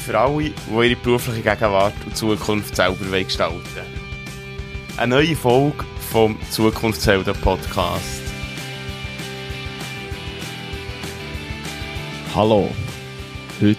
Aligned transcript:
für 0.00 0.18
alle, 0.18 0.50
die 0.50 0.54
ihre 0.70 0.96
berufliche 0.96 1.42
Gegenwart 1.42 1.94
und 2.06 2.16
Zukunft 2.16 2.74
selber 2.74 3.22
gestalten 3.22 3.62
wollen. 3.74 3.86
Eine 4.96 5.16
neue 5.16 5.36
Folge 5.36 5.84
vom 6.10 6.38
Zukunftshelden 6.50 7.34
Podcast. 7.34 8.22
Hallo, 12.34 12.70
heute 13.60 13.78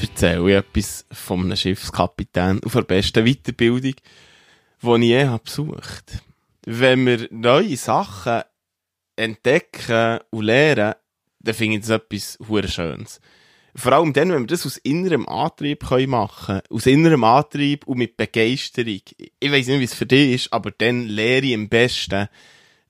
erzähle 0.00 0.50
ich 0.50 0.56
etwas 0.56 1.06
von 1.12 1.40
einem 1.40 1.56
Schiffskapitän 1.56 2.60
auf 2.64 2.72
der 2.72 2.82
besten 2.82 3.24
Weiterbildung, 3.24 3.94
die 4.82 4.94
ich 4.96 5.02
je 5.02 5.26
habe 5.26 5.44
besucht 5.44 6.22
Wenn 6.66 7.06
wir 7.06 7.28
neue 7.30 7.76
Sachen 7.76 8.42
entdecken 9.16 10.18
und 10.30 10.44
lernen, 10.44 10.94
dann 11.40 11.54
finde 11.54 11.76
ich 11.76 11.86
das 11.86 11.90
etwas 11.90 12.74
Schönes. 12.74 13.20
Vor 13.74 13.92
allem 13.92 14.12
dann, 14.12 14.30
wenn 14.30 14.42
wir 14.42 14.46
das 14.46 14.66
aus 14.66 14.76
innerem 14.76 15.26
Antrieb 15.28 15.82
machen 16.06 16.46
können. 16.46 16.62
Aus 16.70 16.86
innerem 16.86 17.24
Antrieb 17.24 17.86
und 17.86 17.98
mit 17.98 18.16
Begeisterung. 18.16 19.00
Ich 19.16 19.52
weiß 19.52 19.66
nicht, 19.66 19.80
wie 19.80 19.84
es 19.84 19.94
für 19.94 20.06
dich 20.06 20.34
ist, 20.34 20.52
aber 20.52 20.70
dann 20.70 21.06
lehre 21.06 21.46
ich 21.46 21.54
am 21.54 21.68
besten. 21.68 22.28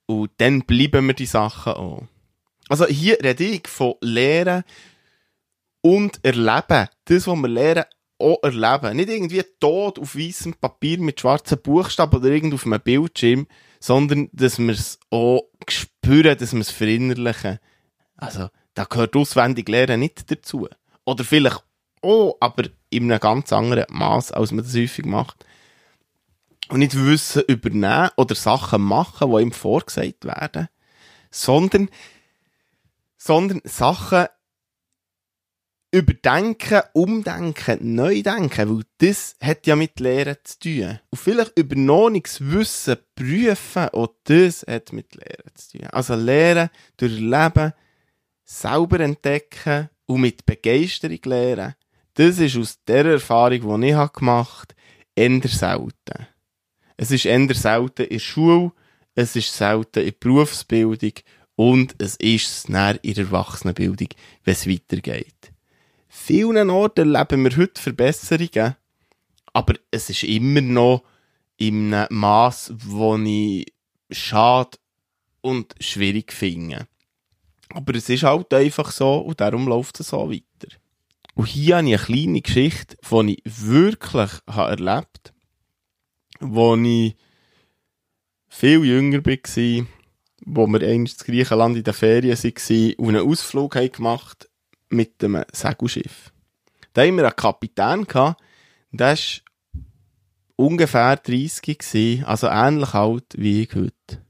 Und 0.06 0.32
dann 0.38 0.62
bleiben 0.62 1.06
mir 1.06 1.14
die 1.14 1.26
Sachen 1.26 1.74
auch. 1.74 2.02
Also 2.68 2.86
hier 2.86 3.18
rede 3.22 3.44
ich 3.44 3.68
von 3.68 3.94
Lehren 4.00 4.64
und 5.82 6.18
Erleben. 6.24 6.88
Das, 7.04 7.26
was 7.26 7.36
wir 7.36 7.48
lernen, 7.48 7.84
auch 8.18 8.42
erleben. 8.42 8.96
Nicht 8.96 9.08
irgendwie 9.08 9.42
tot 9.60 9.98
auf 9.98 10.16
weißem 10.16 10.54
Papier 10.54 10.98
mit 10.98 11.20
schwarzen 11.20 11.60
Buchstaben 11.60 12.16
oder 12.16 12.30
irgend 12.30 12.54
auf 12.54 12.66
einem 12.66 12.80
Bildschirm, 12.80 13.46
sondern 13.78 14.30
dass 14.32 14.58
wir 14.58 14.72
es 14.72 14.98
auch 15.10 15.42
spüren, 15.68 16.38
dass 16.38 16.52
wir 16.52 16.60
es 16.60 16.70
verinnerlichen. 16.70 17.58
Also, 18.16 18.48
da 18.74 18.84
gehört 18.84 19.16
auswendig 19.16 19.68
Lernen 19.68 20.00
nicht 20.00 20.30
dazu. 20.30 20.68
Oder 21.04 21.24
vielleicht 21.24 21.62
auch, 22.02 22.36
aber 22.40 22.64
in 22.90 23.10
einem 23.10 23.20
ganz 23.20 23.52
anderen 23.52 23.86
Maß, 23.88 24.32
als 24.32 24.52
man 24.52 24.64
das 24.64 24.74
häufig 24.74 25.04
macht. 25.04 25.44
Und 26.68 26.78
nicht 26.78 26.94
Wissen 26.96 27.42
übernehmen 27.48 28.10
oder 28.16 28.34
Sachen 28.34 28.82
machen, 28.82 29.30
die 29.30 29.42
ihm 29.42 29.52
vorgesagt 29.52 30.24
werden, 30.24 30.68
sondern, 31.30 31.90
sondern 33.18 33.60
Sachen 33.64 34.26
überdenken, 35.90 36.80
umdenken, 36.94 37.94
neu 37.94 38.22
denken, 38.22 38.78
weil 38.78 38.84
das 38.98 39.36
hat 39.42 39.66
ja 39.66 39.76
mit 39.76 40.00
Lehren 40.00 40.36
zu 40.42 40.58
tun. 40.60 40.98
Und 41.10 41.18
vielleicht 41.18 41.58
übernommtes 41.58 42.40
Wissen 42.40 42.96
prüfen, 43.14 43.90
auch 43.90 44.08
das 44.24 44.64
hat 44.66 44.92
mit 44.94 45.14
Lehren 45.14 45.54
zu 45.54 45.76
tun. 45.76 45.86
Also 45.88 46.14
Lehren 46.14 46.70
durch 46.96 47.12
Leben, 47.12 47.74
selber 48.52 49.00
entdecken 49.00 49.88
und 50.06 50.20
mit 50.20 50.44
Begeisterung 50.44 51.20
lernen, 51.24 51.74
das 52.14 52.38
ist 52.38 52.56
aus 52.56 52.78
der 52.86 53.06
Erfahrung, 53.06 53.80
die 53.80 53.88
ich 53.88 54.12
gemacht 54.12 54.74
habe, 55.16 55.40
eher 55.40 55.48
selten. 55.48 56.26
Es 56.96 57.10
ist 57.10 57.24
eher 57.24 57.54
selten 57.54 58.02
in 58.02 58.10
der 58.10 58.18
Schule, 58.18 58.72
es 59.14 59.36
ist 59.36 59.56
selten 59.56 60.00
in 60.00 60.06
der 60.06 60.16
Berufsbildung 60.20 61.12
und 61.56 61.94
es 61.98 62.16
ist 62.16 62.46
es 62.46 62.64
in 62.66 62.74
der 62.74 63.00
Erwachsenenbildung, 63.02 64.08
wenn 64.44 64.52
es 64.52 64.68
weitergeht. 64.68 65.52
Vielen 66.08 66.68
Orten 66.68 67.14
erleben 67.14 67.44
wir 67.44 67.56
heute 67.56 67.80
Verbesserungen, 67.80 68.76
aber 69.54 69.74
es 69.90 70.10
ist 70.10 70.24
immer 70.24 70.60
noch 70.60 71.04
einem 71.58 72.06
Mass, 72.10 72.70
wo 72.76 73.16
ich 73.16 73.72
schade 74.10 74.76
und 75.40 75.74
schwierig 75.80 76.32
finde. 76.32 76.86
Aber 77.74 77.94
es 77.94 78.08
ist 78.08 78.22
halt 78.22 78.52
einfach 78.52 78.90
so 78.90 79.18
und 79.18 79.40
darum 79.40 79.66
läuft 79.66 80.00
es 80.00 80.08
so 80.08 80.30
weiter. 80.30 80.74
Und 81.34 81.46
hier 81.46 81.76
habe 81.76 81.88
ich 81.88 81.94
eine 81.94 82.04
kleine 82.04 82.40
Geschichte, 82.40 82.96
die 83.10 83.38
ich 83.44 83.66
wirklich 83.66 84.30
habe 84.46 84.70
erlebt 84.70 85.32
habe, 86.40 86.54
wo 86.54 86.76
ich 86.76 87.16
viel 88.48 88.84
jünger 88.84 89.24
war, 89.24 89.86
wo 90.44 90.66
wir 90.66 90.82
eigentlich 90.82 91.18
in 91.20 91.24
Griechenland 91.26 91.76
in 91.76 91.84
den 91.84 91.94
Ferien 91.94 92.36
waren 92.36 92.94
und 92.96 93.08
einen 93.08 93.28
Ausflug 93.28 93.76
haben 93.76 93.92
gemacht 93.92 94.50
mit 94.90 95.24
einem 95.24 95.44
Segelschiff. 95.52 96.32
Da 96.92 97.02
haben 97.02 97.16
wir 97.16 97.24
einen 97.24 97.36
Kapitän 97.36 98.06
der 98.92 99.16
war 99.16 99.16
ungefähr 100.56 101.16
30 101.16 102.26
also 102.26 102.46
ähnlich 102.48 102.92
alt 102.94 103.24
wie 103.36 103.62
ich 103.62 103.74
heute 103.74 104.22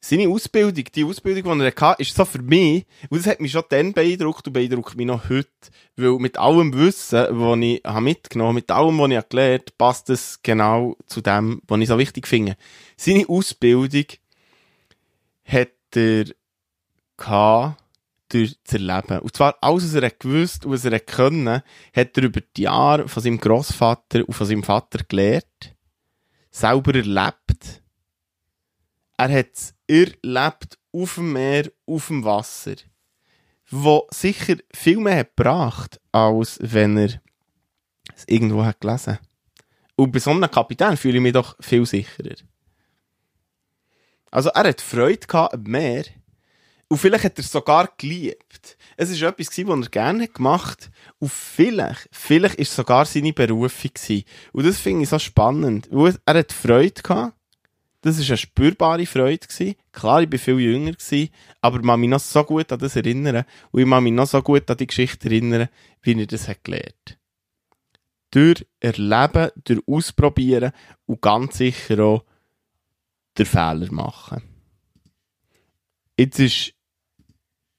seine 0.00 0.28
Ausbildung, 0.28 0.84
die 0.94 1.04
Ausbildung, 1.04 1.58
die 1.58 1.64
er 1.64 1.74
hatte, 1.80 2.02
ist 2.02 2.14
so 2.14 2.24
für 2.24 2.40
mich, 2.40 2.86
und 3.10 3.18
das 3.18 3.26
hat 3.26 3.40
mich 3.40 3.52
schon 3.52 3.64
dann 3.68 3.92
beeindruckt 3.92 4.46
und 4.46 4.54
beeindruckt 4.54 4.96
mich 4.96 5.06
noch 5.06 5.28
heute, 5.28 5.48
weil 5.96 6.18
mit 6.18 6.38
allem 6.38 6.72
Wissen, 6.72 7.38
das 7.38 7.58
ich 7.60 7.82
habe 7.84 8.00
mitgenommen 8.00 8.54
mit 8.54 8.70
allem, 8.70 8.98
was 8.98 9.10
ich 9.10 9.28
gelernt 9.28 9.62
habe, 9.62 9.76
passt 9.76 10.10
es 10.10 10.40
genau 10.42 10.96
zu 11.06 11.20
dem, 11.20 11.60
was 11.68 11.80
ich 11.80 11.88
so 11.88 11.98
wichtig 11.98 12.26
finde. 12.26 12.56
Seine 12.96 13.28
Ausbildung 13.28 14.06
hat 15.44 15.68
er 15.94 16.24
gehabt, 17.16 17.80
durch 18.30 18.56
das 18.64 18.74
Erleben. 18.74 19.18
Und 19.18 19.36
zwar 19.36 19.56
alles, 19.60 19.84
was 19.84 20.02
er 20.02 20.10
gewusst 20.10 20.64
und 20.64 20.72
was 20.72 20.84
er 20.84 20.98
können, 21.00 21.62
hat 21.94 22.16
er 22.16 22.22
über 22.22 22.40
die 22.56 22.62
Jahre 22.62 23.08
von 23.08 23.22
seinem 23.22 23.38
Großvater 23.38 24.26
und 24.26 24.34
von 24.34 24.46
seinem 24.46 24.62
Vater 24.62 25.04
gelernt, 25.06 25.74
selber 26.50 26.94
erlebt, 26.94 27.79
er 29.20 29.38
hat 29.38 29.74
erlebt 29.86 30.78
auf 30.92 31.16
dem 31.16 31.34
Meer, 31.34 31.70
auf 31.84 32.06
dem 32.06 32.24
Wasser, 32.24 32.76
wo 33.68 34.06
sicher 34.10 34.56
viel 34.72 34.96
mehr 34.96 35.18
hat 35.18 35.36
gebracht, 35.36 36.00
als 36.10 36.58
wenn 36.62 36.96
er 36.96 37.20
es 38.16 38.24
irgendwo 38.26 38.64
hat 38.64 38.80
gelesen. 38.80 39.18
Und 39.94 40.10
bei 40.10 40.18
so 40.20 40.30
einem 40.30 40.50
Kapitän 40.50 40.96
fühle 40.96 41.18
ich 41.18 41.22
mich 41.22 41.34
doch 41.34 41.54
viel 41.60 41.84
sicherer. 41.84 42.36
Also 44.30 44.48
er 44.50 44.68
hat 44.68 44.80
Freude 44.80 45.26
gehabt 45.26 45.52
am 45.52 45.64
Meer 45.64 46.04
und 46.88 46.96
vielleicht 46.96 47.24
hat 47.24 47.38
er 47.38 47.44
es 47.44 47.52
sogar 47.52 47.90
geliebt. 47.98 48.78
Es 48.96 49.10
ist 49.10 49.20
etwas 49.20 49.50
gewesen, 49.50 49.68
was 49.68 49.86
er 49.86 49.90
gerne 49.90 50.28
gemacht 50.28 50.86
hat. 50.86 50.92
Und 51.18 51.30
vielleicht, 51.30 52.08
vielleicht 52.10 52.54
ist 52.54 52.70
es 52.70 52.76
sogar 52.76 53.04
seine 53.04 53.34
Berufung. 53.34 53.92
Und 54.52 54.66
das 54.66 54.78
finde 54.78 55.02
ich 55.02 55.10
so 55.10 55.18
spannend. 55.18 55.90
Er 56.24 56.34
hat 56.34 56.52
Freude 56.52 57.02
gehabt 57.02 57.34
das 58.02 58.18
war 58.18 58.26
eine 58.26 58.36
spürbare 58.36 59.06
Freude. 59.06 59.46
Gewesen. 59.46 59.74
Klar, 59.92 60.22
ich 60.22 60.32
war 60.32 60.38
viel 60.38 60.60
jünger, 60.60 60.92
gewesen, 60.92 61.30
aber 61.60 61.80
ich 61.80 61.86
kann 61.86 62.00
mich 62.00 62.08
noch 62.08 62.20
so 62.20 62.42
gut 62.44 62.72
an 62.72 62.78
das 62.78 62.96
erinnern 62.96 63.44
und 63.70 63.80
ich 63.80 63.88
kann 63.88 64.04
mich 64.04 64.12
noch 64.12 64.26
so 64.26 64.42
gut 64.42 64.70
an 64.70 64.76
die 64.76 64.86
Geschichte 64.86 65.28
erinnern, 65.28 65.68
wie 66.02 66.18
er 66.18 66.26
das 66.26 66.48
gelernt 66.62 67.18
Durch 68.30 68.66
Erleben, 68.80 69.50
durch 69.64 69.82
Ausprobieren 69.86 70.72
und 71.06 71.20
ganz 71.20 71.58
sicher 71.58 72.00
auch 72.00 72.24
den 73.36 73.46
Fehler 73.46 73.92
machen. 73.92 74.42
Jetzt 76.18 76.38
ist 76.38 76.74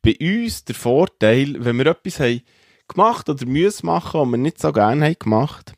bei 0.01 0.15
uns 0.19 0.65
der 0.65 0.75
Vorteil, 0.75 1.63
wenn 1.63 1.77
wir 1.77 1.87
etwas 1.87 2.19
haben 2.19 2.41
gemacht 2.87 3.29
oder 3.29 3.45
müssen 3.45 3.85
machen, 3.85 4.21
was 4.21 4.29
wir 4.29 4.37
nicht 4.37 4.59
so 4.59 4.71
gerne 4.71 5.05
haben 5.05 5.19
gemacht, 5.19 5.73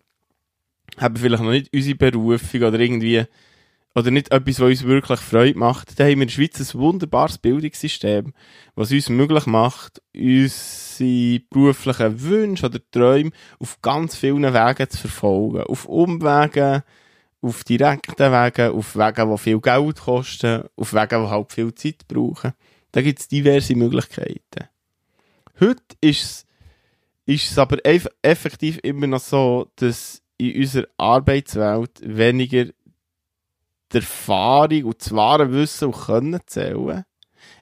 haben 0.97 1.15
wir 1.15 1.21
vielleicht 1.21 1.43
noch 1.43 1.51
nicht 1.51 1.73
unsere 1.73 1.95
Berufung 1.95 2.61
oder 2.63 2.79
irgendwie 2.79 3.25
oder 3.95 4.11
nicht 4.11 4.31
etwas, 4.31 4.59
was 4.59 4.69
uns 4.69 4.83
wirklich 4.83 5.19
Freude 5.19 5.57
macht, 5.57 5.99
dann 5.99 6.07
haben 6.07 6.17
wir 6.17 6.23
in 6.23 6.27
der 6.27 6.33
Schweiz 6.33 6.59
ein 6.59 6.79
wunderbares 6.79 7.37
Bildungssystem, 7.37 8.33
was 8.75 8.91
uns 8.91 9.09
möglich 9.09 9.45
macht, 9.45 10.01
unsere 10.15 11.39
beruflichen 11.49 12.21
Wünsche 12.21 12.65
oder 12.65 12.79
Träume 12.91 13.31
auf 13.59 13.81
ganz 13.81 14.15
vielen 14.15 14.43
Wegen 14.43 14.89
zu 14.89 14.97
verfolgen. 14.97 15.63
Auf 15.63 15.85
Umwegen, 15.85 16.81
auf 17.41 17.63
direkten 17.63 18.31
Wegen, 18.31 18.71
auf 18.71 18.95
Wegen, 18.95 19.31
die 19.31 19.37
viel 19.37 19.59
Geld 19.59 19.99
kosten, 19.99 20.63
auf 20.75 20.93
Wegen, 20.93 21.23
die 21.23 21.29
halt 21.29 21.51
viel 21.51 21.75
Zeit 21.75 22.07
brauchen. 22.07 22.53
Da 22.91 23.01
gibt 23.01 23.19
es 23.19 23.27
diverse 23.27 23.75
Möglichkeiten. 23.75 24.69
Heute 25.59 25.83
ist 26.01 26.23
es, 26.23 26.45
ist 27.25 27.51
es 27.51 27.57
aber 27.57 27.77
effektiv 28.23 28.79
immer 28.81 29.07
noch 29.07 29.19
so, 29.19 29.67
dass 29.75 30.21
in 30.37 30.61
unserer 30.61 30.87
Arbeitswelt 30.97 32.01
weniger 32.03 32.65
die 33.93 33.97
Erfahrung 33.97 34.85
und 34.85 35.01
das 35.01 35.13
wahre 35.13 35.51
Wissen 35.51 35.85
und 35.85 36.05
Können 36.05 36.39
zählen. 36.45 37.05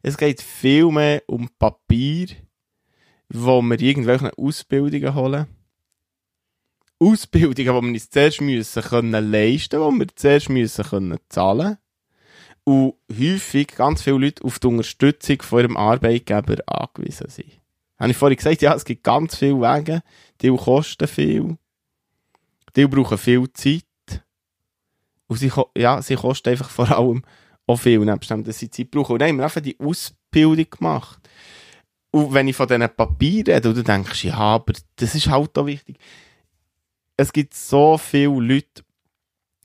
Es 0.01 0.17
geht 0.17 0.41
viel 0.41 0.91
mehr 0.91 1.23
um 1.27 1.49
Papier, 1.59 2.27
wo 3.29 3.61
wir 3.61 3.79
irgendwelche 3.79 4.37
Ausbildungen 4.37 5.15
holen. 5.15 5.47
Ausbildungen, 6.99 7.55
die 7.55 7.65
wir 7.65 7.75
uns 7.75 8.09
zuerst 8.09 8.41
müssen 8.41 8.83
können 8.83 9.31
leisten, 9.31 9.81
die 9.81 9.99
wir 9.99 10.07
zuerst 10.15 10.49
müssen 10.49 10.85
können 10.85 11.17
zahlen. 11.29 11.77
Und 12.63 12.93
häufig 13.11 13.69
ganz 13.69 14.03
viele 14.03 14.19
Leute 14.19 14.43
auf 14.43 14.59
die 14.59 14.67
Unterstützung 14.67 15.41
von 15.41 15.61
ihrem 15.61 15.77
Arbeitgeber 15.77 16.57
angewiesen 16.67 17.27
sind. 17.29 17.59
Habe 17.97 18.11
ich 18.11 18.17
vorhin 18.17 18.37
gesagt, 18.37 18.61
ja, 18.61 18.75
es 18.75 18.85
gibt 18.85 19.03
ganz 19.03 19.35
viele 19.35 19.61
Wege, 19.61 20.03
die 20.41 20.55
kosten 20.55 21.07
viel, 21.07 21.57
die 22.75 22.87
brauchen 22.87 23.17
viel 23.17 23.51
Zeit. 23.53 23.85
Und 25.31 25.37
sie, 25.37 25.49
ja, 25.77 26.01
sie 26.01 26.15
kosten 26.15 26.49
einfach 26.49 26.69
vor 26.69 26.91
allem 26.91 27.23
auch 27.65 27.77
viel, 27.77 27.99
nebst 27.99 28.29
dem, 28.29 28.43
dass 28.43 28.59
sie 28.59 28.69
Zeit 28.69 28.91
brauchen. 28.91 29.13
Und 29.13 29.19
dann 29.19 29.29
haben 29.29 29.37
wir 29.37 29.45
einfach 29.45 29.61
die 29.61 29.79
Ausbildung 29.79 30.69
gemacht. 30.69 31.21
Und 32.11 32.33
wenn 32.33 32.49
ich 32.49 32.55
von 32.57 32.67
diesen 32.67 32.93
Papieren 32.93 33.53
rede, 33.53 33.73
du 33.73 33.81
denkst, 33.81 34.25
ja, 34.25 34.35
aber 34.35 34.73
das 34.97 35.15
ist 35.15 35.29
halt 35.29 35.57
auch 35.57 35.67
wichtig. 35.67 35.99
Es 37.15 37.31
gibt 37.31 37.53
so 37.53 37.97
viele 37.97 38.41
Leute, 38.41 38.83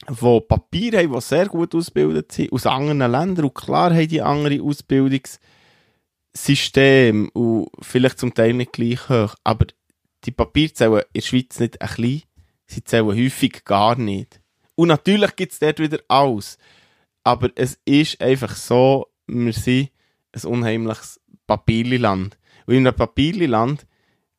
die 0.08 0.40
Papiere 0.46 0.98
haben, 0.98 1.14
die 1.14 1.20
sehr 1.20 1.46
gut 1.46 1.74
ausgebildet 1.74 2.30
sind, 2.30 2.52
aus 2.52 2.64
anderen 2.64 2.98
Ländern. 2.98 3.46
Und 3.46 3.54
klar 3.54 3.92
haben 3.92 4.06
die 4.06 4.22
andere 4.22 4.62
Ausbildungssysteme 4.62 7.28
und 7.32 7.70
vielleicht 7.80 8.20
zum 8.20 8.32
Teil 8.32 8.52
nicht 8.52 8.72
gleich 8.72 9.08
hoch. 9.08 9.34
Aber 9.42 9.66
die 10.22 10.30
Papiere 10.30 10.72
zählen 10.72 11.02
in 11.12 11.16
der 11.16 11.22
Schweiz 11.22 11.58
nicht 11.58 11.82
ein 11.82 11.88
klein, 11.88 12.22
sie 12.66 12.84
zählen 12.84 13.06
häufig 13.06 13.64
gar 13.64 13.96
nicht. 13.96 14.40
Und 14.76 14.88
natürlich 14.88 15.34
gibt 15.34 15.52
es 15.52 15.58
dort 15.58 15.80
wieder 15.80 15.98
alles. 16.06 16.58
Aber 17.24 17.50
es 17.56 17.80
ist 17.84 18.20
einfach 18.20 18.54
so, 18.54 19.08
wir 19.26 19.52
sind 19.52 19.90
ein 20.32 20.44
unheimliches 20.44 21.20
Papierland. 21.46 22.38
Und 22.66 22.74
in 22.74 22.86
einem 22.86 22.94
Papierland 22.94 23.86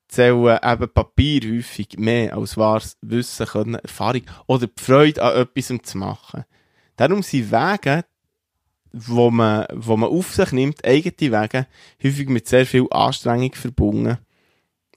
zählen 0.07 0.59
eben 0.63 0.93
Papier 0.93 1.41
häufig 1.57 1.97
mehr 1.97 2.35
als 2.35 2.55
wahres 2.57 2.97
Wissen, 3.01 3.45
Können, 3.45 3.75
Erfahrung 3.75 4.23
oder 4.45 4.67
die 4.67 4.81
Freude 4.81 5.21
an 5.21 5.41
etwas 5.41 5.73
zu 5.83 5.97
machen. 5.97 6.45
Darum 6.95 7.23
sind 7.23 7.51
Wege, 7.51 8.05
wo 8.93 9.29
man, 9.29 9.65
wo 9.73 9.97
man 9.97 10.09
auf 10.09 10.33
sich 10.33 10.51
nimmt, 10.51 10.85
eigene 10.85 11.41
Wege, 11.41 11.67
häufig 12.01 12.29
mit 12.29 12.47
sehr 12.47 12.65
viel 12.65 12.87
Anstrengung 12.89 13.53
verbunden, 13.53 14.17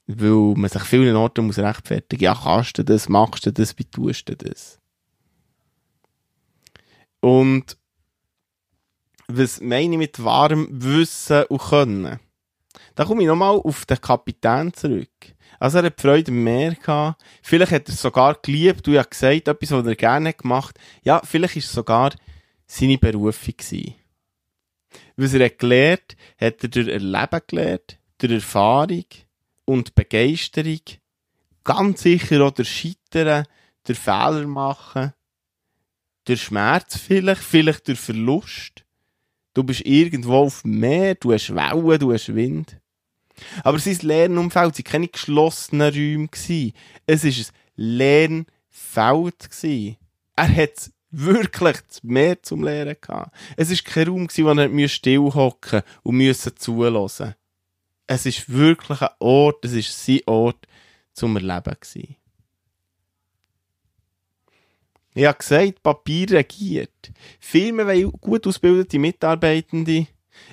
weil 0.07 0.53
man 0.55 0.69
sich 0.69 0.83
vielen 0.83 1.15
Orten 1.15 1.45
muss 1.45 1.59
rechtfertigen, 1.59 2.23
ja, 2.23 2.39
kannst 2.41 2.77
du 2.77 2.83
das, 2.83 3.09
machst 3.09 3.45
du 3.45 3.51
das, 3.51 3.77
wie 3.77 3.85
tust 3.85 4.29
du 4.29 4.35
das? 4.35 4.80
Und 7.21 7.77
was 9.27 9.61
meine 9.61 9.93
ich 9.93 9.99
mit 9.99 10.23
wahrem 10.23 10.67
Wissen 10.69 11.45
und 11.45 11.61
Können? 11.61 12.19
Da 12.95 13.05
komme 13.05 13.21
ich 13.21 13.27
nochmal 13.27 13.55
auf 13.55 13.85
den 13.85 14.01
Kapitän 14.01 14.73
zurück. 14.73 15.09
Also 15.59 15.77
er 15.77 15.85
hat 15.85 16.01
Freude 16.01 16.31
im 16.31 16.43
Meer 16.43 16.75
gehabt. 16.75 17.21
Vielleicht 17.41 17.71
hat 17.71 17.87
er 17.87 17.93
es 17.93 18.01
sogar 18.01 18.35
geliebt. 18.41 18.85
Du 18.85 18.97
hast 18.97 19.11
gesagt, 19.11 19.47
etwas, 19.47 19.71
was 19.71 19.85
er 19.85 19.95
gerne 19.95 20.33
gemacht 20.33 20.77
Ja, 21.03 21.21
vielleicht 21.23 21.55
ist 21.55 21.67
es 21.67 21.73
sogar 21.73 22.13
seine 22.65 22.97
Berufung 22.97 23.53
gewesen. 23.57 23.95
Was 25.15 25.33
er 25.33 25.45
hat 25.45 25.59
gelernt, 25.59 26.15
hat 26.39 26.63
er 26.63 26.69
durch 26.69 26.87
Erleben 26.87 27.41
gelernt, 27.47 27.99
durch 28.17 28.33
Erfahrung 28.33 29.05
und 29.65 29.95
Begeisterung. 29.95 30.81
Ganz 31.63 32.01
sicher 32.01 32.41
auch 32.41 32.51
durch 32.51 32.69
Scheitern, 32.69 33.45
durch 33.83 33.99
Fehler 33.99 34.47
machen, 34.47 35.13
durch 36.25 36.43
Schmerz 36.43 36.97
vielleicht, 36.97 37.41
vielleicht 37.41 37.87
durch 37.87 37.99
Verlust. 37.99 38.85
Du 39.53 39.63
bist 39.63 39.81
irgendwo 39.81 40.35
auf 40.35 40.61
dem 40.61 40.79
Meer, 40.79 41.15
du 41.15 41.33
hast 41.33 41.53
Wellen, 41.53 41.99
du 41.99 42.13
hast 42.13 42.33
Wind. 42.33 42.77
Aber 43.63 43.79
sein 43.79 43.97
Lernumfeld 44.01 44.77
waren 44.77 44.83
keine 44.83 45.07
geschlossenen 45.07 45.93
Räume. 45.93 46.29
Es 47.05 47.23
war 47.23 47.31
ein 47.31 47.53
Lernfeld. 47.75 49.49
Er 50.35 50.55
hat 50.55 50.91
wirklich 51.11 51.77
mehr 52.03 52.41
zum 52.41 52.63
Lernen 52.63 52.95
gehabt. 52.99 53.35
Es 53.57 53.69
war 53.69 53.77
kein 53.83 54.07
Raum, 54.07 54.27
wo 54.29 54.49
er 54.81 54.87
stillhocken 54.87 55.81
und 56.03 56.15
müssen 56.15 56.55
zulassen. 56.57 57.35
Es 58.07 58.25
ist 58.25 58.49
wirklich 58.49 59.01
ein 59.01 59.09
Ort, 59.19 59.65
es 59.65 59.73
ist 59.73 60.05
sein 60.05 60.21
Ort 60.25 60.67
zum 61.13 61.35
Erleben 61.35 61.75
gewesen. 61.79 62.15
Ich 65.13 65.25
habe 65.25 65.37
gesagt, 65.37 65.83
Papier 65.83 66.31
regiert. 66.31 67.11
Firmen 67.39 67.87
wollen 67.87 68.11
gut 68.11 68.47
ausgebildete 68.47 68.97
Mitarbeitende, 68.97 70.07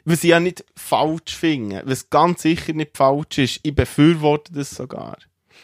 was 0.04 0.24
ich 0.24 0.30
ja 0.30 0.40
nicht 0.40 0.64
falsch 0.74 1.36
finde, 1.36 1.82
was 1.86 2.10
ganz 2.10 2.42
sicher 2.42 2.72
nicht 2.72 2.96
falsch 2.96 3.38
ist. 3.38 3.60
Ich 3.62 3.74
befürworte 3.74 4.52
das 4.52 4.70
sogar. 4.70 5.18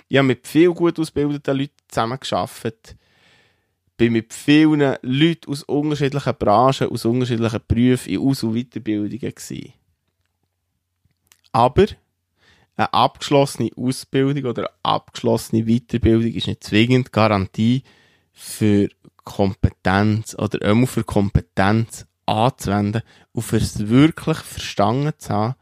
Ich 0.08 0.16
habe 0.16 0.28
mit 0.28 0.46
vielen 0.46 0.74
gut 0.74 0.98
ausgebildeten 0.98 1.56
Leuten 1.56 1.74
zusammengearbeitet. 1.88 2.96
Bin 3.96 4.12
mit 4.12 4.32
vielen 4.32 4.96
Leuten 5.02 5.50
aus 5.50 5.62
unterschiedlichen 5.64 6.34
Branchen, 6.36 6.88
aus 6.88 7.04
unterschiedlichen 7.04 7.60
Berufen 7.66 8.12
in 8.12 8.18
Aus- 8.18 8.42
und 8.42 8.54
Weiterbildungen. 8.54 9.72
Aber 11.52 11.86
eine 12.76 12.92
abgeschlossene 12.92 13.70
Ausbildung 13.76 14.50
oder 14.50 14.62
eine 14.62 14.78
abgeschlossene 14.82 15.64
Weiterbildung 15.64 16.32
ist 16.32 16.48
nicht 16.48 16.64
zwingend 16.64 17.12
Garantie 17.12 17.84
für 18.34 18.88
Kompetenz 19.22 20.36
oder 20.38 20.60
immer 20.62 20.86
für 20.86 21.04
Kompetenz 21.04 22.06
anzuwenden 22.26 23.02
und 23.32 23.42
fürs 23.42 23.88
wirklich 23.88 24.38
verstanden 24.38 25.12
zu 25.16 25.30
haben 25.30 25.54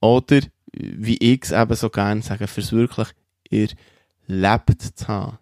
oder, 0.00 0.40
wie 0.72 1.16
ich 1.16 1.42
es 1.42 1.52
eben 1.52 1.74
so 1.74 1.90
gerne 1.90 2.22
sage, 2.22 2.46
fürs 2.46 2.72
wirklich 2.72 3.08
erlebt 3.50 4.82
zu 4.82 5.08
haben. 5.08 5.38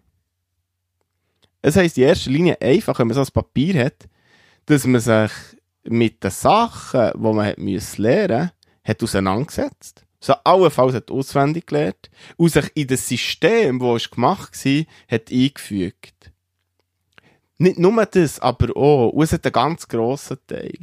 Es 1.61 1.75
heisst 1.75 1.97
in 1.97 2.03
erster 2.03 2.29
Linie 2.29 2.61
einfach, 2.61 2.99
wenn 2.99 3.07
man 3.07 3.15
so 3.15 3.21
ein 3.21 3.27
Papier 3.33 3.85
hat, 3.85 4.07
dass 4.65 4.85
man 4.85 5.01
sich 5.01 5.31
mit 5.83 6.23
den 6.23 6.31
Sachen, 6.31 7.11
die 7.13 7.19
man 7.19 7.45
hat 7.45 7.57
müssen 7.57 8.01
lernen 8.01 8.51
hat 8.83 9.01
auseinandergesetzt. 9.01 10.05
So 10.19 10.33
allenfalls 10.43 10.93
hat 10.95 11.11
auswendig 11.11 11.67
gelernt 11.67 12.09
und 12.37 12.51
sich 12.51 12.71
in 12.75 12.87
das 12.87 13.07
System, 13.07 13.79
das 13.79 14.09
gemacht 14.09 14.65
war, 14.65 14.83
hat 15.07 15.31
eingefügt. 15.31 16.31
Nicht 17.57 17.79
nur 17.79 18.05
das, 18.05 18.39
aber 18.39 18.75
auch. 18.75 19.13
Es 19.21 19.31
hat 19.31 19.45
einen 19.45 19.53
ganz 19.53 19.87
grossen 19.87 20.37
Teil. 20.47 20.77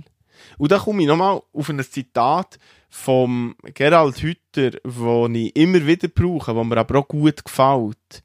Und 0.59 0.73
da 0.73 0.79
komme 0.79 1.03
ich 1.03 1.09
nochmal 1.09 1.41
auf 1.53 1.69
ein 1.69 1.83
Zitat 1.85 2.59
vom 2.89 3.55
Gerald 3.75 4.23
Hütter, 4.23 4.71
das 4.71 5.31
ich 5.33 5.57
immer 5.57 5.87
wieder 5.87 6.09
brauche, 6.09 6.55
wo 6.55 6.65
mir 6.65 6.77
aber 6.77 6.99
auch 6.99 7.09
gut 7.09 7.45
gefällt. 7.45 8.23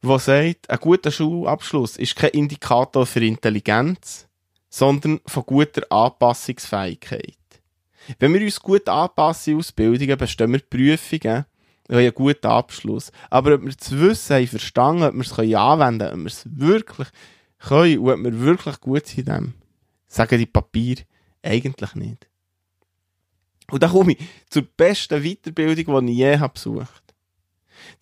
Wo 0.00 0.18
sagt, 0.18 0.70
ein 0.70 0.78
guter 0.78 1.10
Schulabschluss 1.10 1.96
ist 1.96 2.14
kein 2.14 2.30
Indikator 2.30 3.06
für 3.06 3.24
Intelligenz, 3.24 4.28
sondern 4.68 5.20
von 5.26 5.44
guter 5.44 5.82
Anpassungsfähigkeit. 5.90 7.34
Wenn 8.18 8.32
wir 8.32 8.40
uns 8.40 8.60
gut 8.60 8.88
anpassen 8.88 9.54
in 9.54 9.58
Ausbildungen, 9.58 10.16
bestehen 10.16 10.52
wir 10.52 10.60
Prüfungen, 10.60 11.44
haben 11.88 11.98
einen 11.98 12.14
guten 12.14 12.46
Abschluss. 12.46 13.10
Aber 13.30 13.54
ob 13.54 13.62
wir 13.62 13.72
das 13.72 13.90
Wissen 13.98 14.36
haben 14.36 14.46
verstanden, 14.46 15.02
ob 15.02 15.14
wir 15.14 15.20
es 15.22 15.56
anwenden 15.56 15.98
können, 15.98 16.12
ob 16.12 16.18
wir 16.20 16.26
es 16.26 16.44
wirklich 16.46 17.08
können 17.58 17.98
und 17.98 18.10
ob 18.10 18.24
wir 18.24 18.40
wirklich 18.40 18.80
gut 18.80 19.06
sind 19.06 19.28
in 19.28 19.34
dem, 19.34 19.54
sagen 20.06 20.38
die 20.38 20.46
Papier 20.46 20.96
eigentlich 21.42 21.94
nicht. 21.94 22.28
Und 23.70 23.82
dann 23.82 23.90
komme 23.90 24.12
ich 24.12 24.18
zur 24.48 24.62
besten 24.62 25.22
Weiterbildung, 25.22 26.06
die 26.06 26.12
ich 26.12 26.18
je 26.18 26.38
habe 26.38 26.54
besucht. 26.54 27.02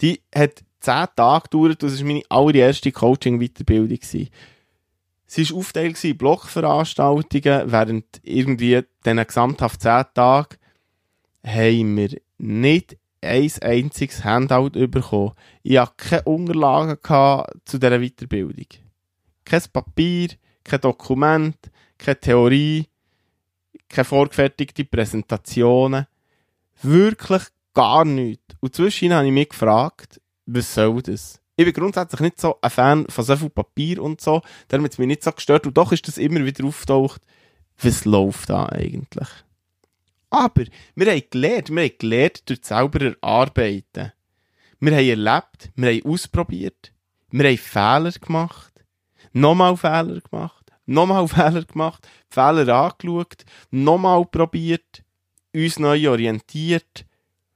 Die 0.00 0.20
hat 0.34 0.62
zehn 0.80 1.06
Tage 1.16 1.48
gedauert 1.50 1.82
und 1.82 1.92
das 1.92 2.00
war 2.00 2.06
meine 2.06 2.22
allererste 2.28 2.92
Coaching-Weiterbildung. 2.92 3.98
Sie 4.02 4.30
war 5.50 5.56
aufgeteilt 5.56 6.04
in 6.04 6.16
Blockveranstaltungen, 6.16 7.72
während 7.72 8.04
irgendwie 8.22 8.82
diesen 9.04 9.26
gesamthaft 9.26 9.82
zehn 9.82 10.04
Tagen 10.14 10.56
haben 11.44 11.96
wir 11.96 12.20
nicht 12.38 12.96
ein 13.20 13.50
einziges 13.60 14.24
Handout 14.24 14.70
bekommen. 14.88 15.32
Ich 15.62 15.78
hatte 15.78 15.94
keine 15.96 16.22
Unterlagen 16.22 16.98
zu 17.64 17.78
dieser 17.78 17.98
Weiterbildung. 17.98 18.85
Kein 19.46 19.62
Papier, 19.72 20.30
kein 20.64 20.80
Dokument, 20.80 21.56
keine 21.96 22.20
Theorie, 22.20 22.86
keine 23.88 24.04
vorgefertigte 24.04 24.84
Präsentationen. 24.84 26.06
Wirklich 26.82 27.44
gar 27.72 28.04
nichts. 28.04 28.56
Und 28.60 28.74
zwischen 28.74 29.14
habe 29.14 29.26
ich 29.26 29.32
mich 29.32 29.48
gefragt, 29.48 30.20
was 30.46 30.74
soll 30.74 31.00
das? 31.00 31.40
Ich 31.56 31.64
bin 31.64 31.72
grundsätzlich 31.72 32.20
nicht 32.20 32.40
so 32.40 32.58
ein 32.60 32.70
Fan 32.70 33.06
von 33.08 33.24
so 33.24 33.36
viel 33.36 33.48
Papier 33.48 34.02
und 34.02 34.20
so. 34.20 34.42
Darum 34.68 34.84
hat 34.84 34.92
es 34.92 34.98
mich 34.98 35.06
nicht 35.06 35.22
so 35.22 35.32
gestört. 35.32 35.66
Und 35.66 35.76
doch 35.76 35.92
ist 35.92 36.06
das 36.06 36.18
immer 36.18 36.44
wieder 36.44 36.64
auftaucht, 36.64 37.22
was 37.80 38.04
läuft 38.04 38.50
da 38.50 38.66
eigentlich? 38.66 39.28
Aber 40.28 40.64
wir 40.96 41.12
haben 41.12 41.22
gelernt, 41.30 41.70
wir 41.70 41.82
haben 41.82 41.98
gelernt 41.98 42.48
durch 42.48 42.64
selber 42.64 43.00
erarbeiten. 43.00 44.12
Wir 44.80 44.92
haben 44.92 45.08
erlebt, 45.08 45.70
wir 45.76 45.90
haben 45.90 46.04
ausprobiert, 46.04 46.92
wir 47.30 47.48
haben 47.48 47.56
Fehler 47.56 48.12
gemacht 48.12 48.75
nochmal 49.32 49.76
Fehler 49.76 50.20
gemacht, 50.20 50.72
nochmal 50.86 51.28
Fehler 51.28 51.64
gemacht, 51.64 52.08
Fehler 52.28 52.68
angeschaut, 52.68 53.44
nochmal 53.70 54.24
probiert, 54.26 55.02
uns 55.54 55.78
neu 55.78 56.10
orientiert, 56.10 57.06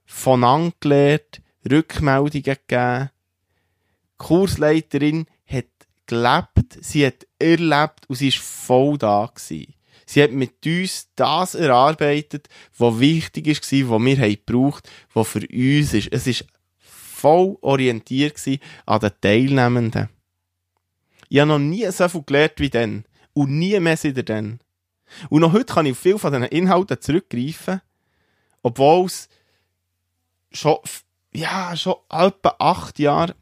voneinander 0.05 0.75
gelernt, 0.79 1.41
Rückmeldungen 1.69 2.43
gegeben. 2.43 3.09
Die 3.09 4.17
Kursleiterin 4.17 5.25
hat 5.45 5.65
gelebt, 6.05 6.77
sie 6.81 7.05
hat 7.05 7.25
erlebt 7.39 8.07
und 8.07 8.15
sie 8.15 8.27
ist 8.27 8.37
voll 8.37 8.97
da 8.97 9.25
gewesen. 9.33 9.73
Sie 10.05 10.21
hat 10.21 10.31
mit 10.31 10.65
uns 10.65 11.07
das 11.15 11.55
erarbeitet, 11.55 12.49
was 12.77 12.99
wichtig 12.99 13.47
ist, 13.47 13.63
was 13.63 14.01
wir 14.01 14.17
haben 14.17 14.37
gebraucht, 14.45 14.89
was 15.13 15.27
für 15.29 15.47
uns 15.47 15.93
ist. 15.93 16.11
Es 16.11 16.27
ist 16.27 16.45
voll 16.79 17.57
orientiert 17.61 18.35
an 18.85 18.99
den 18.99 19.11
Teilnehmenden. 19.21 20.09
Ich 21.31 21.39
habe 21.39 21.47
noch 21.47 21.59
nie 21.59 21.89
so 21.91 22.09
viel 22.09 22.23
gelernt 22.23 22.55
wie 22.57 22.69
dann. 22.69 23.05
Und 23.31 23.57
nie 23.57 23.79
mehr 23.79 23.95
seit 23.95 24.27
dann. 24.27 24.59
Und 25.29 25.39
noch 25.39 25.53
heute 25.53 25.73
kann 25.73 25.85
ich 25.85 25.93
auf 25.93 25.99
viele 25.99 26.19
von 26.19 26.33
diesen 26.33 26.47
Inhalten 26.47 26.99
zurückgreifen, 26.99 27.79
obwohl 28.63 29.05
es 29.05 29.29
schon, 30.51 30.75
ja, 31.33 31.73
schon 31.77 31.95
etwa 32.09 32.55
acht 32.59 32.99
Jahre 32.99 33.33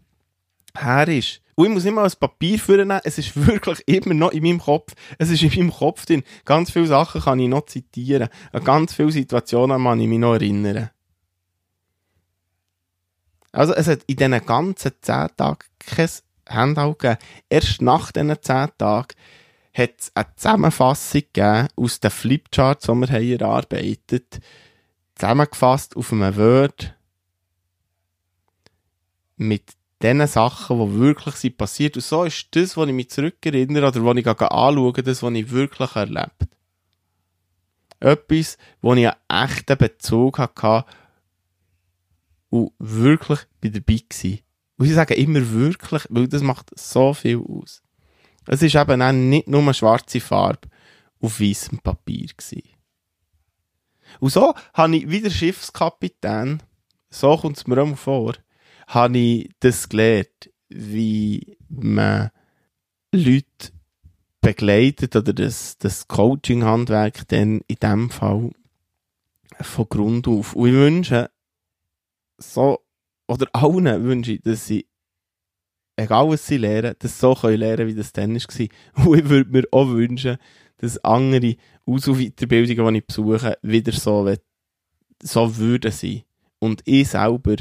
her 0.77 1.07
ist. 1.07 1.41
Und 1.55 1.65
ich 1.65 1.71
muss 1.71 1.85
immer 1.85 2.03
ein 2.03 2.11
Papier 2.19 2.59
führen, 2.59 2.91
es 2.91 3.17
ist 3.17 3.35
wirklich 3.47 3.81
immer 3.87 4.13
noch 4.13 4.33
in 4.33 4.43
meinem 4.43 4.59
Kopf. 4.59 4.93
Es 5.17 5.31
ist 5.31 5.41
in 5.41 5.49
meinem 5.49 5.73
Kopf 5.73 6.05
drin. 6.05 6.23
Ganz 6.45 6.69
viele 6.69 6.85
Sachen 6.85 7.21
kann 7.21 7.39
ich 7.39 7.49
noch 7.49 7.65
zitieren. 7.65 8.29
An 8.51 8.63
ganz 8.63 8.93
viele 8.93 9.11
Situationen 9.11 9.83
kann 9.83 9.99
ich 9.99 10.07
mich 10.07 10.19
noch 10.19 10.35
erinnern. 10.35 10.91
Also, 13.51 13.73
es 13.73 13.87
hat 13.87 14.03
in 14.05 14.17
diesen 14.17 14.45
ganzen 14.45 14.91
zehn 15.01 15.27
Tagen 15.35 15.65
kein 15.79 16.09
Handout 16.49 16.95
gegeben. 16.95 17.19
Erst 17.49 17.81
nach 17.81 18.11
diesen 18.11 18.41
zehn 18.41 18.67
Tagen 18.77 19.15
hat 19.73 19.93
es 19.99 20.11
eine 20.15 20.35
Zusammenfassung 20.35 21.21
gegeben 21.33 21.67
aus 21.75 21.99
den 21.99 22.11
Flipcharts, 22.11 22.87
die 22.87 22.93
wir 22.93 23.07
haben 23.07 23.39
erarbeitet 23.39 24.39
Zusammengefasst 25.15 25.97
auf 25.97 26.13
einem 26.13 26.35
Word 26.37 26.95
mit 29.35 29.73
den 30.01 30.25
Sachen, 30.27 30.79
die 30.79 30.99
wirklich 30.99 31.35
sind 31.35 31.57
passiert. 31.57 31.97
Und 31.97 32.03
so 32.03 32.23
ist 32.23 32.47
das, 32.51 32.77
was 32.77 32.87
ich 32.87 32.93
mich 32.93 33.09
zurückerinnere 33.09 33.87
oder 33.87 34.05
was 34.05 34.17
ich 34.17 34.27
anschaue, 34.27 34.93
das, 35.03 35.23
was 35.23 35.33
ich 35.33 35.51
wirklich 35.51 35.95
erlebt 35.95 36.47
Etwas, 37.99 38.57
wo 38.81 38.93
ich 38.93 39.07
einen 39.07 39.43
echten 39.43 39.77
Bezug 39.77 40.39
hatte 40.39 40.85
und 42.49 42.71
wirklich 42.79 43.39
bei 43.61 43.69
dabei 43.69 43.99
war. 44.09 44.48
Und 44.79 44.85
ich 44.85 44.93
sage 44.93 45.13
immer 45.13 45.51
wirklich, 45.51 46.05
weil 46.09 46.29
das 46.29 46.41
macht 46.41 46.71
so 46.79 47.13
viel 47.13 47.39
aus. 47.39 47.83
Es 48.47 48.61
ist 48.61 48.75
eben 48.75 49.01
auch 49.01 49.11
nicht 49.11 49.49
nur 49.49 49.61
eine 49.61 49.73
schwarze 49.73 50.21
Farbe 50.21 50.69
auf 51.19 51.41
weißem 51.41 51.79
Papier 51.79 52.27
gewesen. 52.27 52.63
Und 54.21 54.31
so 54.31 54.53
habe 54.73 54.95
ich 54.95 55.09
wie 55.09 55.19
der 55.19 55.31
Schiffskapitän, 55.31 56.63
so 57.09 57.35
kommt 57.35 57.57
es 57.57 57.67
mir 57.67 57.83
auch 57.83 57.97
vor, 57.97 58.35
habe 58.87 59.17
ich 59.17 59.49
das 59.59 59.89
gelernt, 59.89 60.49
wie 60.69 61.57
man 61.67 62.31
Leute 63.11 63.73
begleitet 64.39 65.17
oder 65.17 65.33
das, 65.33 65.77
das 65.77 66.07
Coaching-Handwerk 66.07 67.27
dann 67.27 67.59
in 67.67 67.75
dem 67.83 68.09
Fall 68.09 68.51
von 69.59 69.89
Grund 69.89 70.25
auf. 70.29 70.53
Und 70.53 70.69
ich 70.69 70.73
wünsche 70.73 71.29
so, 72.37 72.79
oder 73.29 73.47
allen 73.53 74.03
wünsche 74.03 74.33
ich, 74.33 74.41
dass 74.41 74.65
sie, 74.65 74.87
egal 75.95 76.29
was 76.29 76.47
sie 76.47 76.57
lernen, 76.57 76.95
das 76.97 77.19
so 77.19 77.35
können 77.35 77.59
lernen, 77.59 77.87
wie 77.87 77.95
das 77.95 78.11
dann 78.11 78.35
war. 78.35 79.05
Und 79.05 79.19
ich 79.19 79.29
würde 79.29 79.51
mir 79.51 79.63
auch 79.71 79.87
wünschen, 79.87 80.37
dass 80.77 81.03
andere 81.03 81.55
Aus- 81.85 82.07
und 82.07 82.17
Weiterbildungen, 82.19 82.93
die 82.93 82.99
ich 82.99 83.05
besuche, 83.05 83.57
wieder 83.61 83.91
so, 83.91 84.33
so 85.21 85.57
würden 85.57 85.91
sein. 85.91 86.23
Und 86.57 86.81
ich 86.85 87.09
selber 87.09 87.55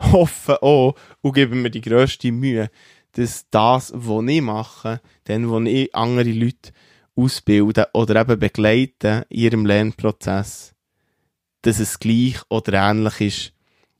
hoffe 0.00 0.62
auch 0.62 0.94
und 1.20 1.34
gebe 1.34 1.54
mir 1.54 1.70
die 1.70 1.80
grösste 1.80 2.32
Mühe, 2.32 2.70
dass 3.12 3.48
das, 3.50 3.92
was 3.94 4.24
ich 4.26 4.40
mache, 4.40 5.00
dann, 5.24 5.48
wo 5.48 5.60
ich 5.60 5.94
andere 5.94 6.32
Leute 6.32 6.72
ausbilde 7.16 7.88
oder 7.92 8.20
eben 8.20 8.38
begleite 8.38 9.26
in 9.28 9.38
ihrem 9.38 9.66
Lernprozess, 9.66 10.74
dass 11.62 11.78
es 11.78 11.98
gleich 11.98 12.40
oder 12.48 12.72
ähnlich 12.90 13.20
ist, 13.20 13.53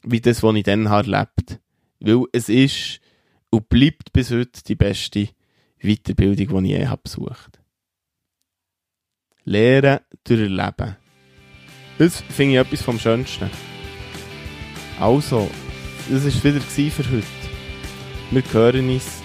wie 0.04 0.20
das, 0.20 0.42
was 0.42 0.54
ich 0.54 0.62
dann 0.64 0.88
habe 0.88 1.10
erlebt. 1.10 1.60
Weil 2.00 2.24
es 2.32 2.48
ist 2.48 3.00
und 3.50 3.68
bleibt 3.68 4.12
bis 4.12 4.30
heute 4.30 4.62
die 4.66 4.74
beste 4.74 5.28
Weiterbildung, 5.80 6.64
die 6.64 6.72
ich 6.72 6.78
je 6.78 6.86
habe 6.86 7.02
besucht. 7.02 7.60
Lehren 9.44 10.00
durch 10.24 10.40
Erleben. 10.40 10.96
Das 11.98 12.20
finde 12.22 12.54
ich 12.54 12.58
etwas 12.58 12.82
vom 12.82 12.98
Schönsten. 12.98 13.50
Also, 14.98 15.50
das 16.10 16.24
war 16.24 16.44
wieder 16.44 16.60
für 16.60 17.10
heute. 17.10 17.26
Wir 18.30 18.52
hören 18.52 18.90
uns. 18.90 19.22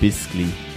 Bis 0.00 0.28
gleich. 0.30 0.67